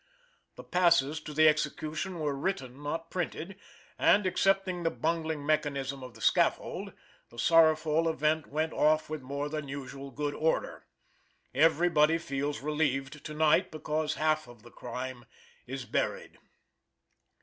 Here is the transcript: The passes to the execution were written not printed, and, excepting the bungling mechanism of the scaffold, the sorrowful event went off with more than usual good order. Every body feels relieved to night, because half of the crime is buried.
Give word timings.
The 0.55 0.63
passes 0.63 1.19
to 1.19 1.31
the 1.31 1.47
execution 1.47 2.17
were 2.17 2.33
written 2.33 2.81
not 2.81 3.11
printed, 3.11 3.55
and, 3.99 4.25
excepting 4.25 4.81
the 4.81 4.89
bungling 4.89 5.45
mechanism 5.45 6.01
of 6.01 6.15
the 6.15 6.21
scaffold, 6.21 6.93
the 7.29 7.37
sorrowful 7.37 8.09
event 8.09 8.47
went 8.47 8.73
off 8.73 9.11
with 9.11 9.21
more 9.21 9.47
than 9.47 9.67
usual 9.67 10.09
good 10.09 10.33
order. 10.33 10.87
Every 11.53 11.87
body 11.87 12.17
feels 12.17 12.61
relieved 12.61 13.23
to 13.23 13.33
night, 13.35 13.69
because 13.69 14.15
half 14.15 14.47
of 14.47 14.63
the 14.63 14.71
crime 14.71 15.25
is 15.67 15.85
buried. 15.85 16.39